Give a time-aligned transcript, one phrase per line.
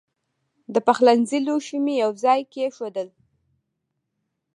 [0.73, 3.07] د پخلنځي لوښي مې یو ځای کېښودل.